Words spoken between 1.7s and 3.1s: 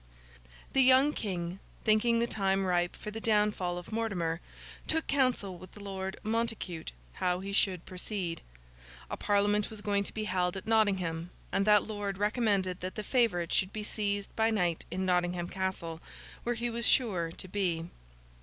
thinking the time ripe